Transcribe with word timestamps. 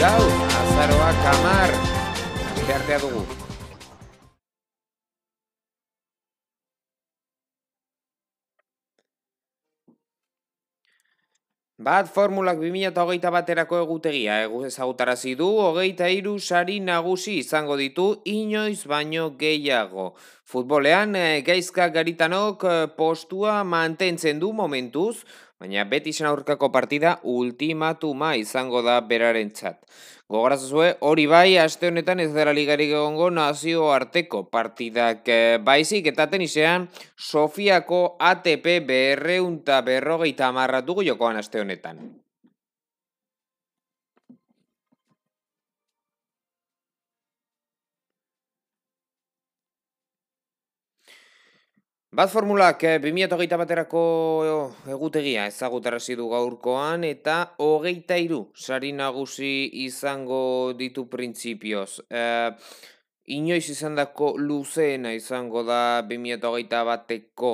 gau, 0.00 0.24
azaroa 0.60 1.12
kamar, 1.24 1.70
artea 2.72 2.98
dugu. 3.02 3.20
Bat 11.80 12.08
formulak 12.12 12.58
2008 12.60 13.30
baterako 13.32 13.78
egutegia 13.82 14.34
egu 14.46 14.62
ezagutarazi 14.68 15.34
du, 15.36 15.46
hogeita 15.64 16.08
iru 16.12 16.34
sari 16.40 16.74
nagusi 16.80 17.38
izango 17.40 17.76
ditu 17.80 18.08
inoiz 18.24 18.84
baino 18.88 19.30
gehiago. 19.40 20.10
Futbolean, 20.50 21.14
eh, 21.14 21.42
gaizka 21.46 21.84
garitanok 21.94 22.64
eh, 22.66 22.86
postua 22.96 23.60
mantentzen 23.62 24.40
du 24.42 24.48
momentuz, 24.52 25.22
baina 25.62 25.84
beti 25.86 26.10
aurkako 26.26 26.72
partida 26.74 27.20
ultimatuma 27.22 28.34
izango 28.34 28.82
da 28.82 28.96
beraren 29.00 29.52
txat. 29.54 29.78
Gogorazuzue, 30.26 30.96
hori 31.06 31.26
bai, 31.30 31.56
aste 31.58 31.86
honetan 31.86 32.18
ez 32.18 32.32
dara 32.34 32.52
ligarik 32.52 32.90
egongo 32.90 33.30
nazio 33.30 33.92
arteko 33.92 34.42
partidak 34.50 35.28
eh, 35.28 35.58
baizik, 35.62 36.06
eta 36.06 36.26
tenisean 36.26 36.88
Sofiako 37.14 38.16
ATP 38.18 38.80
berreunta 38.88 39.82
berrogeita 39.86 40.48
amarratugu 40.48 41.06
jokoan 41.06 41.36
aste 41.36 41.62
honetan. 41.62 42.19
Bat 52.10 52.26
formulak 52.26 52.80
eh, 52.82 52.96
2008 52.98 53.54
baterako 53.54 54.00
egutegia 54.90 55.44
ezagutarrazi 55.46 56.16
du 56.18 56.24
gaurkoan 56.32 57.04
eta 57.06 57.36
hogeita 57.62 58.16
iru 58.18 58.40
sari 58.50 58.90
nagusi 58.90 59.70
izango 59.84 60.74
ditu 60.74 61.04
printzipioz. 61.06 62.00
Eh, 62.10 62.50
inoiz 63.30 63.68
izan 63.70 63.94
luzeena 64.42 65.12
izango 65.14 65.62
da 65.62 66.02
2008 66.02 66.82
bateko 66.88 67.52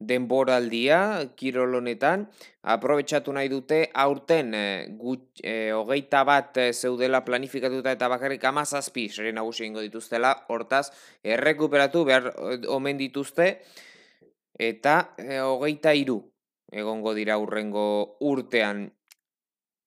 denboraldia 0.00 1.30
kirolonetan. 1.38 2.26
Aprobetsatu 2.74 3.32
nahi 3.32 3.48
dute 3.48 3.84
aurten 3.94 4.52
eh, 4.54 4.88
gut, 4.98 5.28
eh, 5.44 5.70
hogeita 5.70 6.24
bat 6.24 6.58
eh, 6.58 6.72
zeudela 6.72 7.22
planifikatuta 7.24 7.94
eta 7.94 8.10
bakarrik 8.10 8.42
amazazpi 8.50 9.08
sari 9.08 9.30
nagusi 9.30 9.66
ingo 9.66 9.80
dituztela. 9.80 10.34
Hortaz, 10.48 10.88
errekuperatu 11.22 12.02
behar 12.10 12.32
eh, 12.34 12.60
omen 12.66 12.98
dituzte 12.98 13.60
eta 14.58 15.14
e, 15.18 15.40
hogeita 15.40 15.94
iru 15.94 16.18
egongo 16.72 17.14
dira 17.14 17.38
urrengo 17.38 18.16
urtean. 18.20 18.90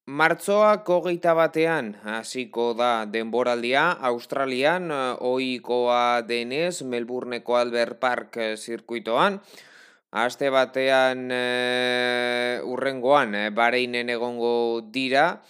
Martzoak 0.05 0.85
hogeita 0.85 1.33
batean 1.33 1.95
hasiko 2.05 2.73
da 2.77 3.05
denboraldia, 3.09 3.91
Australian 4.11 4.91
e, 4.91 4.99
oikoa 5.19 6.21
denez 6.27 6.83
Melbourneko 6.83 7.57
Albert 7.57 7.99
Park 7.99 8.37
e, 8.37 8.51
zirkuitoan, 8.57 9.41
Aste 10.15 10.47
batean 10.47 11.27
e, 11.27 12.61
urrengoan 12.63 13.33
e, 13.35 13.49
bareinen 13.51 14.07
egongo 14.13 14.79
dira 14.95 15.41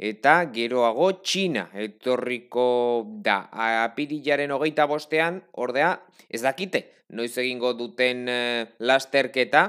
eta 0.00 0.46
geroago 0.48 1.10
Txina 1.20 1.66
etorriko 1.76 3.04
da. 3.20 3.42
Apirilaren 3.84 4.52
hogeita 4.56 4.86
bostean, 4.88 5.42
ordea, 5.60 5.92
ez 6.30 6.40
dakite, 6.40 6.86
noiz 7.12 7.34
egingo 7.38 7.74
duten 7.76 8.24
e, 8.32 8.40
lasterketa, 8.80 9.66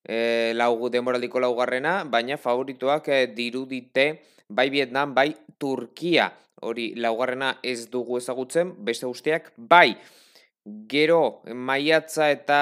e, 0.00 0.54
lau, 0.56 0.88
demoraldiko 0.88 1.42
laugarrena, 1.44 2.00
baina 2.08 2.40
favorituak 2.40 3.12
e, 3.12 3.20
dirudite 3.36 4.08
bai 4.48 4.70
Vietnam, 4.72 5.12
bai 5.14 5.34
Turkia. 5.60 6.32
Hori 6.64 6.94
laugarrena 6.98 7.58
ez 7.62 7.90
dugu 7.92 8.16
ezagutzen, 8.18 8.72
beste 8.88 9.06
guztiak 9.06 9.52
bai. 9.56 9.98
Gero, 10.88 11.42
maiatza 11.54 12.26
eta 12.32 12.58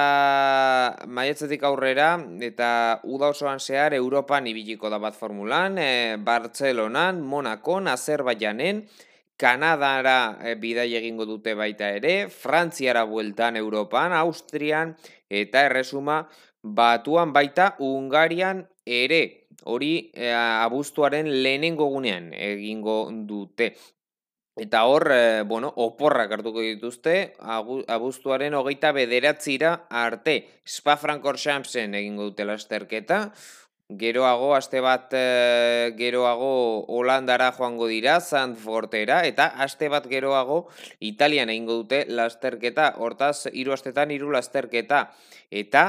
maiatzetik 1.10 1.62
aurrera, 1.66 2.08
eta 2.42 2.68
uda 3.02 3.30
osoan 3.34 3.58
zehar, 3.58 3.94
Europan 3.94 4.46
ibiliko 4.46 4.90
da 4.92 4.98
bat 5.02 5.16
formulan, 5.18 5.78
e, 5.78 6.16
Bartzelonan, 6.22 7.22
Monakon, 7.22 7.88
Azerbaijanen, 7.90 8.84
Kanadara 9.36 10.38
e, 10.42 10.54
bidai 10.60 10.88
egingo 10.98 11.26
dute 11.26 11.54
baita 11.58 11.90
ere, 11.98 12.28
Frantziara 12.30 13.04
bueltan 13.10 13.56
Europan, 13.56 14.14
Austrian 14.16 14.94
eta 15.28 15.66
erresuma 15.66 16.22
batuan 16.62 17.32
baita 17.32 17.74
Ungarian 17.78 18.66
ere. 18.84 19.48
Hori 19.66 20.12
e, 20.14 20.30
abuztuaren 20.30 21.26
lehenengo 21.42 21.88
gunean 21.90 22.30
egingo 22.32 23.00
dute. 23.26 23.74
Eta 24.56 24.86
hor, 24.88 25.10
e, 25.12 25.42
bueno, 25.42 25.68
oporrak 25.76 26.32
hartuko 26.32 26.62
dituzte, 26.64 27.34
abuztuaren 27.92 28.54
hogeita 28.56 28.92
bederatzira 28.96 29.86
arte. 29.90 30.48
Spa 30.64 30.96
Francorchamsen 30.96 31.94
egingo 31.94 32.30
dute 32.30 32.46
lasterketa, 32.48 33.20
Geroago, 33.86 34.48
aste 34.56 34.80
bat 34.82 35.12
e, 35.14 35.92
geroago 35.94 36.48
Holandara 36.90 37.52
joango 37.54 37.86
dira, 37.86 38.16
Zandfortera, 38.18 39.20
eta 39.28 39.46
aste 39.62 39.86
bat 39.92 40.08
geroago 40.10 40.64
Italian 40.98 41.52
egingo 41.54 41.76
dute 41.84 42.00
lasterketa, 42.10 42.88
hortaz, 42.98 43.46
hiru 43.52 43.76
astetan 43.76 44.10
hiru 44.10 44.32
lasterketa. 44.34 45.04
Eta 45.54 45.84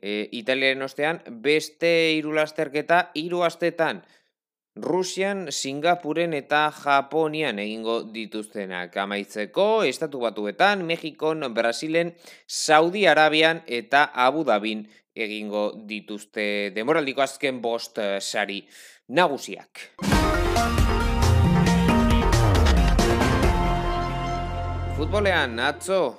e, 0.00 0.30
Italiaren 0.32 0.86
ostean, 0.88 1.20
beste 1.44 1.92
hiru 2.14 2.32
lasterketa, 2.32 3.10
hiru 3.12 3.44
astetan, 3.44 4.00
Rusian, 4.74 5.52
Singapuren 5.54 6.32
eta 6.34 6.66
Japonian 6.74 7.60
egingo 7.62 8.00
dituztenak. 8.10 8.96
Amaitzeko, 8.96 9.84
Estatu 9.86 10.18
Batuetan, 10.18 10.82
Mexikon, 10.82 11.46
Brasilen, 11.54 12.10
Saudi 12.48 13.06
Arabian 13.06 13.62
eta 13.68 14.10
Abu 14.12 14.42
Dhabin 14.42 14.82
egingo 15.14 15.70
dituzte 15.86 16.72
demoraldiko 16.74 17.22
azken 17.22 17.60
bost 17.62 18.00
uh, 18.02 18.18
sari 18.18 18.64
nagusiak. 19.14 19.94
Futbolean, 24.98 25.54
atzo, 25.62 26.18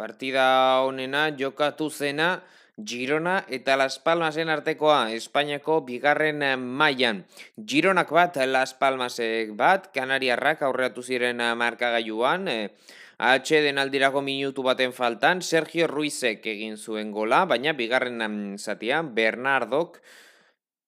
partida 0.00 0.80
honena 0.80 1.28
jokatu 1.36 1.90
zena 1.90 2.38
Girona 2.86 3.44
eta 3.48 3.76
Las 3.76 3.98
Palmasen 3.98 4.48
artekoa 4.48 5.12
Espainiako 5.12 5.80
bigarren 5.86 6.42
mailan. 6.60 7.24
Gironak 7.56 8.10
bat, 8.14 8.36
Las 8.46 8.74
Palmasek 8.74 9.52
bat, 9.56 9.90
Kanariarrak 9.94 10.62
aurreatu 10.62 11.02
ziren 11.02 11.42
markagailuan, 11.56 12.48
eh, 12.48 12.70
H 13.18 13.60
den 13.60 13.78
aldirako 13.78 14.22
minutu 14.22 14.62
baten 14.62 14.92
faltan, 14.92 15.42
Sergio 15.42 15.86
Ruizek 15.86 16.46
egin 16.46 16.76
zuen 16.76 17.10
gola, 17.12 17.44
baina 17.44 17.74
bigarren 17.76 18.56
zatian 18.58 19.14
Bernardok 19.14 20.00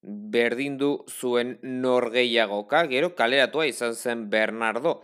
berdindu 0.03 1.05
zuen 1.09 1.59
norgeiagoka, 1.63 2.87
gero 2.87 3.15
kaleratua 3.15 3.67
izan 3.67 3.95
zen 3.95 4.31
Bernardo. 4.31 5.03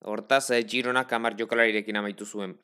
Hortaz, 0.00 0.50
eh, 0.50 0.64
Girona 0.64 1.06
kamar 1.06 1.34
jokalarirekin 1.36 1.96
amaitu 1.96 2.24
zuen 2.24 2.56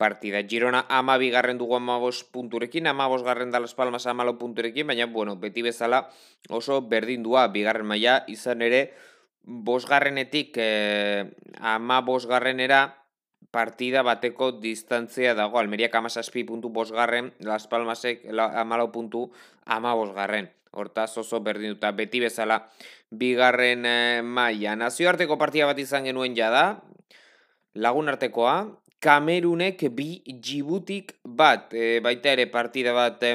partida. 0.00 0.40
Girona 0.48 0.86
ama 0.88 1.18
bigarren 1.20 1.60
dugu 1.60 1.76
amabos 1.76 2.24
punturekin, 2.24 2.88
amabos 2.88 3.20
garren 3.22 3.52
dalas 3.52 3.76
palmas 3.76 4.08
amalo 4.08 4.38
punturekin, 4.40 4.88
baina, 4.88 5.04
bueno, 5.06 5.36
beti 5.36 5.60
bezala 5.60 6.08
oso 6.48 6.80
berdindua 6.88 7.50
bigarren 7.52 7.84
maila 7.84 8.24
izan 8.32 8.64
ere, 8.64 8.94
bosgarrenetik 9.44 10.56
eh, 10.56 11.28
ama 11.60 12.00
bosgarrenera 12.00 12.96
partida 13.50 14.00
bateko 14.06 14.52
distantzia 14.62 15.34
dago. 15.34 15.60
Almeriak 15.60 15.94
amazazpi 15.94 16.44
puntu 16.48 16.70
bosgarren, 16.72 17.34
Las 17.44 17.68
Palmasek 17.68 18.24
amalo 18.32 18.88
puntu 18.92 19.28
ama 19.66 19.94
bosgarren. 19.94 20.48
Hortaz 20.70 21.18
oso 21.18 21.40
berdin 21.42 21.74
duta 21.74 21.90
beti 21.92 22.20
bezala 22.22 22.62
bigarren 23.10 23.84
eh, 23.84 24.22
maia. 24.24 24.76
Nazioarteko 24.78 25.36
partida 25.36 25.66
bat 25.66 25.78
izan 25.82 26.06
genuen 26.06 26.36
jada, 26.38 26.80
lagun 27.74 28.08
artekoa, 28.08 28.80
Kamerunek 29.00 29.86
bi 29.96 30.20
Djiboutik 30.26 31.16
bat, 31.24 31.72
e, 31.72 32.00
baita 32.04 32.34
ere 32.36 32.46
partida 32.52 32.92
bat 32.92 33.22
e, 33.24 33.34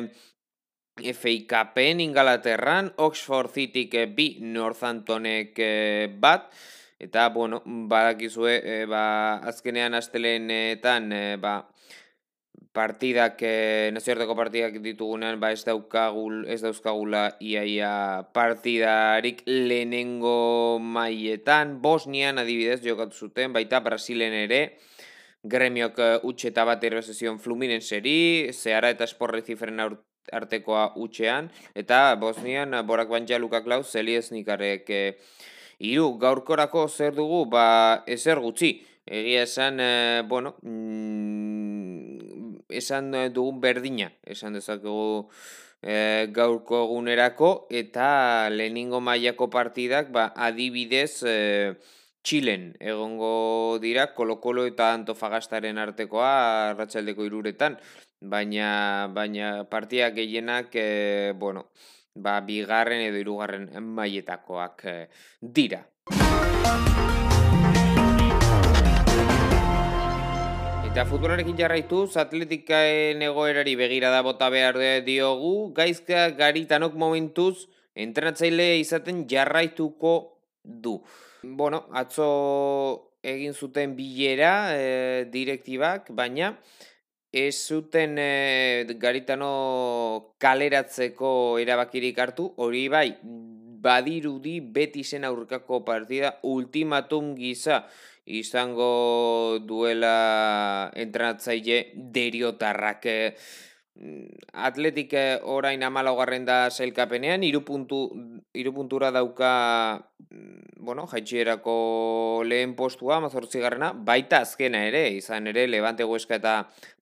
FA 1.11 1.35
Cupen 1.49 1.99
Ingalaterran, 2.05 2.93
Oxford 2.97 3.51
Cityk 3.51 3.97
bi 4.15 4.29
Northamptonek 4.41 5.59
e, 5.59 5.73
bat, 6.21 6.53
Eta, 6.97 7.29
bueno, 7.29 7.61
badakizue, 7.65 8.61
e, 8.63 8.85
ba, 8.87 9.35
azkenean 9.43 9.93
astelenetan, 9.93 11.11
e, 11.11 11.35
ba, 11.35 11.57
partidak, 12.71 13.41
e, 13.43 13.91
nazioarteko 13.91 14.35
partidak 14.39 14.79
ditugunean, 14.83 15.41
ba, 15.41 15.51
ez 15.51 15.65
daukagul, 15.67 16.45
ez 16.47 16.61
dauzkagula 16.63 17.25
iaia 17.43 17.91
partidarik 18.35 19.43
lehenengo 19.45 20.79
maietan, 20.79 21.81
Bosnian 21.83 22.39
adibidez 22.39 22.79
jokatu 22.85 23.27
zuten, 23.27 23.51
baita 23.51 23.83
Brasilen 23.83 24.35
ere, 24.45 24.61
gremiok 25.45 25.99
utxe 26.25 26.49
eta 26.49 26.65
bat 26.65 26.83
errezezion 26.83 27.37
Fluminenseri, 27.39 28.51
zehara 28.51 28.89
eta 28.93 29.05
esporre 29.05 29.43
zifren 29.45 29.79
artekoa 30.33 30.89
utxean, 30.97 31.51
eta 31.77 32.15
Bosnian, 32.19 32.73
borak 32.87 33.11
bantja 33.13 33.37
lukak 33.39 33.69
lau, 33.69 33.83
zeliez 33.83 34.31
nikarek, 34.33 34.89
Hiru. 35.79 36.15
Gaurkorako 36.19 36.87
zer 36.87 37.15
dugu, 37.15 37.45
ba, 37.51 38.03
ezer 38.07 38.39
gutxi. 38.39 38.79
Egia 39.05 39.43
esan, 39.43 39.79
e, 39.79 40.21
bueno, 40.25 40.55
mm, 40.63 42.65
esan 42.69 43.11
dugun 43.33 43.59
berdina, 43.61 44.09
esan 44.23 44.55
dezakegu 44.57 45.27
e, 45.83 46.27
gaurko 46.33 46.85
egunerako, 46.87 47.51
eta 47.69 48.49
lehenengo 48.49 49.01
mailako 49.01 49.49
partidak, 49.53 50.09
ba, 50.15 50.31
adibidez, 50.47 51.21
e, 51.27 51.75
Txilen 52.25 52.71
egongo 52.81 53.77
dira, 53.77 54.07
kolokolo 54.17 54.63
eta 54.65 54.87
antofagastaren 54.97 55.77
artekoa, 55.77 56.73
ratxaldeko 56.73 57.25
iruretan, 57.27 57.75
baina, 58.33 58.69
baina 59.13 59.49
partiak 59.69 60.15
gehienak, 60.15 60.73
e, 60.73 61.33
bueno, 61.37 61.67
ba, 62.15 62.39
bigarren 62.47 63.03
edo 63.11 63.19
hirugarren 63.21 63.67
mailetakoak 63.99 64.81
e, 64.89 64.95
dira. 65.59 65.83
Eta 70.89 71.05
futbolarekin 71.11 71.59
jarraituz, 71.59 72.15
atletikaen 72.17 73.21
egoerari 73.27 73.75
begira 73.77 74.09
da 74.09 74.23
bota 74.25 74.49
behar 74.49 74.81
diogu, 75.05 75.53
gaizka 75.77 76.31
garitanok 76.41 76.97
momentuz, 76.97 77.67
entrenatzaile 77.93 78.79
izaten 78.79 79.27
jarraituko 79.29 80.15
du. 80.63 80.97
Bueno, 81.53 81.85
atzo 81.93 83.13
egin 83.21 83.53
zuten 83.53 83.95
bilera 83.95 84.73
e, 84.73 85.25
direktibak, 85.29 86.09
baina 86.09 86.55
ez 87.31 87.53
zuten 87.67 88.17
e, 88.17 88.85
garitano 88.97 90.33
kaleratzeko 90.41 91.59
erabakirik 91.61 92.17
hartu, 92.17 92.47
hori 92.57 92.87
bai, 92.89 93.09
badirudi 93.85 94.59
beti 94.77 95.03
zen 95.03 95.27
aurkako 95.29 95.83
partida 95.85 96.33
ultimatum 96.49 97.35
gisa, 97.37 97.83
izango 98.25 99.59
duela 99.61 100.89
entrenatzaile 100.97 101.91
deriotarrak. 101.93 103.05
Eh, 103.05 103.35
Atletik 103.95 105.13
eh, 105.15 105.39
orain 105.47 105.83
amalagarren 105.87 106.43
da 106.43 106.65
zailkapenean, 106.69 107.45
irupuntura 107.47 109.11
dauka 109.15 109.51
mm, 110.29 110.83
bueno, 110.83 111.05
jaitxierako 111.07 112.43
lehen 112.43 112.75
postua, 112.75 113.21
mazortzi 113.23 113.63
garrena, 113.63 113.93
baita 113.95 114.41
azkena 114.43 114.83
ere, 114.89 115.07
izan 115.15 115.47
ere, 115.47 115.63
Levante 115.71 116.03
Huesca 116.03 116.35
eta 116.41 116.57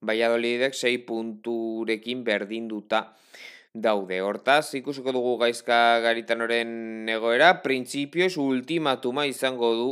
Valladolidek 0.06 0.78
sei 0.78 1.00
punturekin 1.02 2.22
berdinduta 2.24 3.08
daude. 3.74 4.20
Hortaz, 4.22 4.70
ikusiko 4.78 5.12
dugu 5.12 5.34
gaizka 5.42 5.98
garitanoren 6.00 7.08
egoera, 7.10 7.56
printzipioz 7.66 8.36
ultimatuma 8.38 9.26
izango 9.26 9.74
du 9.74 9.88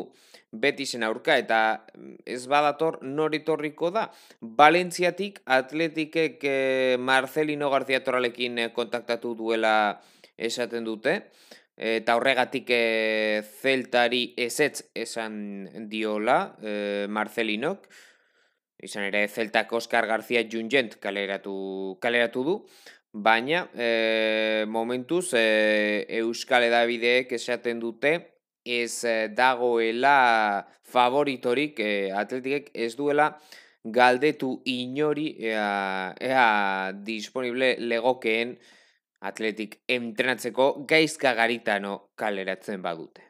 Betisen 0.52 1.02
aurka 1.02 1.38
eta 1.40 1.58
mm, 1.96 2.22
ez 2.28 2.46
badator 2.46 2.98
noritorriko 3.02 3.90
da. 3.90 4.10
Valentziatik 4.40 5.40
atletikek 5.46 6.44
eh, 6.44 6.96
Marcelino 7.00 7.70
García 7.72 8.02
Toralekin 8.04 8.58
eh, 8.58 8.72
kontaktatu 8.72 9.34
duela 9.34 10.02
esaten 10.36 10.84
dute. 10.84 11.30
Eta 11.76 12.18
horregatik 12.18 12.68
eh, 12.68 13.42
zeltari 13.42 14.34
ezetz 14.36 14.90
esan 14.94 15.88
diola 15.88 16.54
eh, 16.60 17.06
Marcelinok. 17.08 17.88
Izan 18.82 19.06
ere 19.08 19.28
zeltak 19.28 19.72
Oscar 19.72 20.06
García 20.06 20.42
Jungent 20.50 20.98
kaleratu, 21.00 21.96
kaleratu 22.02 22.44
du. 22.44 22.56
Baina 23.12 23.68
eh, 23.76 24.64
momentuz 24.68 25.34
eh, 25.36 26.04
Euskal 26.20 26.64
Edabideek 26.64 27.32
esaten 27.36 27.80
dute 27.80 28.31
ez 28.64 29.04
eh, 29.04 29.28
dagoela 29.34 30.66
favoritorik 30.82 31.80
eh, 31.80 32.12
atletikek 32.14 32.70
ez 32.74 32.94
duela 32.96 33.32
galdetu 33.82 34.60
inori 34.70 35.34
ea, 35.42 36.14
ea 36.20 36.92
disponible 36.92 37.74
legokeen 37.78 38.56
atletik 39.22 39.80
entrenatzeko 39.88 40.84
gaizka 40.86 41.34
garitano 41.34 42.12
kaleratzen 42.14 42.82
badute. 42.82 43.28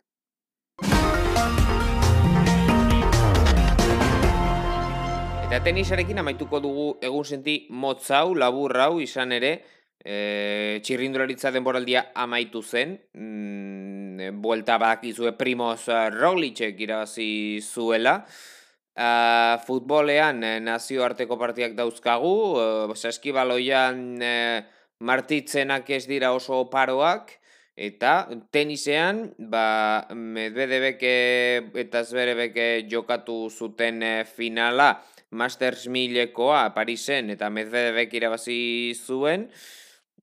Eta 5.53 5.61
tenisarekin 5.65 6.19
amaituko 6.19 6.61
dugu 6.65 6.87
egun 7.05 7.25
senti 7.29 7.67
motzau, 7.69 8.33
laburrau 8.35 9.01
izan 9.05 9.33
ere, 9.37 9.59
e, 10.05 10.81
txirrindularitza 10.83 11.53
denboraldia 11.55 12.09
amaitu 12.15 12.63
zen, 12.63 12.99
mm, 13.15 14.41
buelta 14.43 14.79
bak 14.79 15.07
izue 15.07 15.33
Primoz 15.39 15.87
Roglicek 16.15 16.81
irabazi 16.81 17.63
zuela, 17.63 18.21
Uh, 18.93 19.57
futbolean 19.65 20.43
eh, 20.45 20.59
nazioarteko 20.61 21.39
partiak 21.41 21.73
dauzkagu, 21.73 22.33
uh, 22.61 22.93
saskibaloian 22.93 24.03
uh, 24.21 24.59
martitzenak 25.01 25.89
ez 25.97 26.03
dira 26.05 26.35
oso 26.37 26.59
paroak, 26.69 27.33
eta 27.73 28.29
tenisean, 28.53 29.31
ba, 29.49 30.05
Medvedebek 30.13 31.07
eta 31.81 32.05
Zverebek 32.05 32.85
jokatu 32.93 33.49
zuten 33.49 34.05
finala 34.29 34.91
Masters 35.33 35.89
milekoa 35.89 36.75
Parisen 36.77 37.33
eta 37.33 37.49
Medvedebek 37.49 38.13
irabazi 38.21 38.93
zuen, 38.93 39.49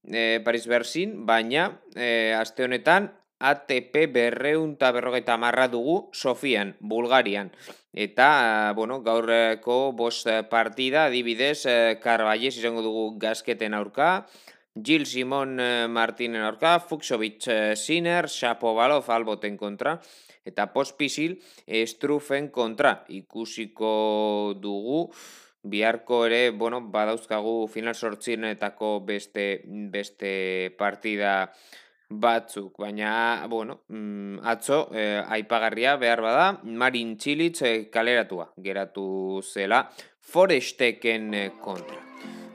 e, 0.09 0.41
Paris 0.43 0.67
Bersin, 0.67 1.25
baina 1.25 1.79
e, 1.95 2.33
aste 2.33 2.65
honetan 2.65 3.13
ATP 3.39 4.09
berreun 4.11 4.73
eta 4.75 4.91
berrogeita 4.91 5.37
marra 5.39 5.69
dugu 5.71 6.09
Sofian, 6.11 6.75
Bulgarian. 6.81 7.53
Eta, 7.93 8.73
bueno, 8.75 8.99
gaurreko 9.01 9.93
bost 9.95 10.27
partida, 10.51 11.05
adibidez, 11.05 11.63
Karballez 12.03 12.57
izango 12.57 12.83
dugu 12.83 13.05
gazketen 13.17 13.73
aurka, 13.73 14.27
Gil 14.75 15.05
Simon 15.05 15.55
Martinen 15.89 16.43
aurka, 16.43 16.77
Fuxovic 16.79 17.47
Sinner, 17.75 18.27
Shapovalov 18.27 19.09
alboten 19.09 19.57
kontra, 19.57 19.97
eta 20.45 20.69
Pospisil 20.73 21.39
Strufen 21.65 22.49
kontra. 22.53 22.99
Ikusiko 23.09 24.53
dugu, 24.61 25.09
biharko 25.63 26.25
ere, 26.27 26.51
bueno, 26.51 26.81
badauzkagu 26.81 27.67
final 27.67 27.95
sortzienetako 27.95 28.99
beste, 29.05 29.61
beste 29.65 30.75
partida 30.77 31.51
batzuk, 32.09 32.77
baina, 32.79 33.45
bueno, 33.47 33.81
mm, 33.87 34.39
atzo, 34.43 34.89
eh, 34.93 35.23
aipagarria 35.27 35.95
behar 35.97 36.21
bada, 36.21 36.59
Marin 36.63 37.17
Txilitz 37.17 37.61
eh, 37.61 37.89
kaleratua, 37.91 38.51
geratu 38.57 39.41
zela, 39.43 39.89
Foresteken 40.19 41.33
eh, 41.33 41.51
kontra. 41.61 42.01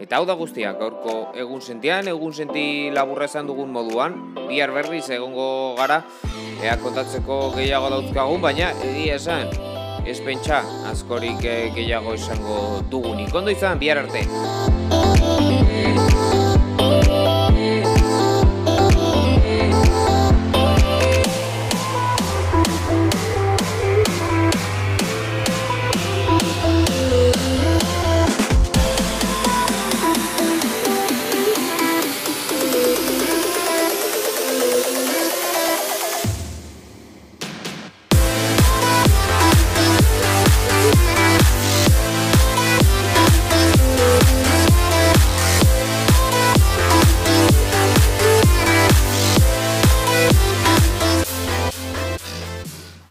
Eta 0.00 0.18
hau 0.18 0.26
da 0.26 0.34
guztia, 0.34 0.72
gaurko 0.74 1.32
egun 1.38 1.62
sentian, 1.62 2.08
egun 2.10 2.34
senti 2.34 2.90
laburra 2.90 3.28
esan 3.30 3.46
dugun 3.46 3.70
moduan, 3.70 4.34
bihar 4.48 4.74
berriz 4.74 5.06
egongo 5.14 5.76
gara, 5.78 6.02
ea 6.62 6.74
kontatzeko 6.82 7.54
gehiago 7.54 7.92
dauzkagun, 7.94 8.42
baina 8.42 8.72
egia 8.82 9.20
esan, 9.22 9.73
ez 10.06 10.20
pentsa 10.24 10.60
askorik 10.90 11.44
eh, 11.44 11.70
gehiago 11.74 12.14
izango 12.14 12.82
dugunik. 12.90 13.34
Ondo 13.34 13.50
izan, 13.54 13.78
bihar 13.80 14.04
arte! 14.04 14.26